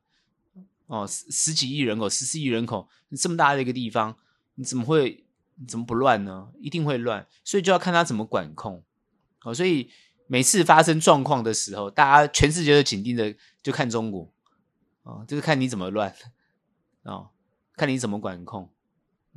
[0.87, 4.17] 哦十十几亿人口十四亿人口这么大的一个地方，
[4.55, 5.23] 你怎么会？
[5.67, 6.49] 怎么不乱呢？
[6.59, 8.83] 一定会乱，所以就要看他怎么管控。
[9.43, 9.89] 哦，所以
[10.27, 14.31] 每次发生状况的时候，大家全世界都紧盯着，就看中国。
[15.03, 16.13] 哦，就是看你怎么乱。
[17.03, 17.29] 哦，
[17.75, 18.69] 看你怎么管控。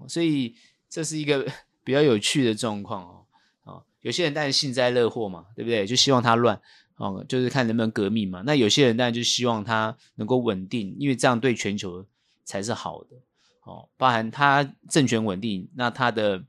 [0.09, 0.55] 所以
[0.89, 1.47] 这是一个
[1.83, 3.27] 比较有趣的状况哦。
[3.63, 5.87] 哦，有些人当然幸灾乐祸嘛，对不对？
[5.87, 6.61] 就希望他乱
[6.97, 8.43] 哦，就是看能不能革命嘛。
[8.45, 12.05] 那有些人当然就希望他能够稳定，因为这样对全球
[12.45, 13.17] 才是好的。
[13.65, 16.45] 哦，包含他政权稳定，那他的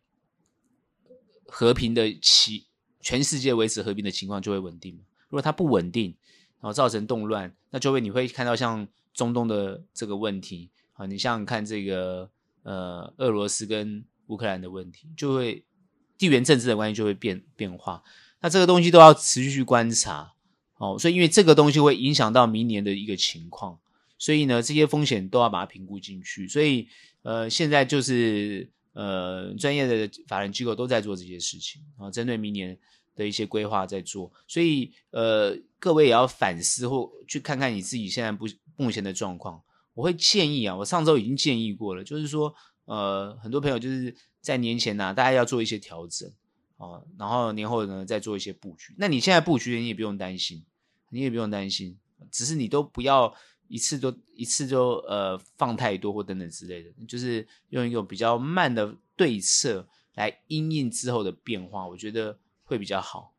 [1.48, 2.66] 和平的期，
[3.00, 4.94] 全世界维持和平的情况就会稳定。
[5.30, 6.16] 如果他不稳定，
[6.60, 12.30] 然后造成动乱，那就会你会看到像中东的这个问题啊，你像看这个
[12.64, 15.64] 呃俄罗斯跟乌克兰的问题，就会
[16.18, 18.04] 地缘政治的关系就会变变化。
[18.42, 20.34] 那这个东西都要持续去观察
[20.78, 23.80] 哦，所以因为这个东西会影响到明年的一个情况。
[24.26, 26.48] 所以呢，这些风险都要把它评估进去。
[26.48, 26.88] 所以，
[27.22, 32.76] 呃，现在就是呃，专业的法人机构都在做这些事情啊，针对明年
[33.16, 34.34] 的一些规划在做。
[34.48, 39.62] 所以，呃，各位也要反思或去看看你自己现在不目前的状况。
[39.94, 42.52] 我会建议啊，我上周已经建议过了，就是说，
[42.86, 46.28] 呃，很多朋友就是在年前呢、大家要做一些调整
[46.78, 48.96] 啊，然后年后呢再做一些布局。
[48.98, 50.66] 那你现在布局，你也不用担心，
[51.12, 51.96] 你也不用担心，
[52.32, 53.32] 只是你都不要。
[53.68, 63.34] 一次都一次就呃放太多或等等之类的，就是用一种比较慢的对策来因应之后的变化，我觉得会比较好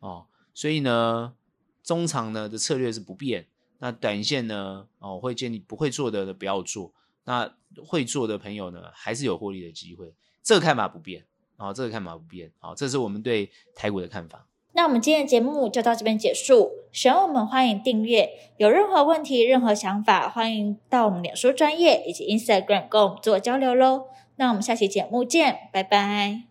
[0.00, 0.26] 哦。
[0.52, 1.34] 所以呢，
[1.82, 6.92] 中长呢的策略是不变，那短线呢哦，我会建议不会做的不要做，
[7.24, 7.52] 那
[7.86, 10.14] 会做的朋友呢还是有获利的机会。
[10.42, 11.26] 这个看法不变，
[11.56, 14.46] 哦，这个看法不变，好，这是我们对台股的看法。
[14.80, 16.70] 那我们今天的节目就到这边结束。
[16.90, 18.30] 喜欢我们，欢迎订阅。
[18.56, 24.04] 有任何问题、任何想法，欢迎到我们脸书专业以及 Instagram 跟我们做交流喽。
[24.36, 26.49] 那我们下期节目见，拜拜。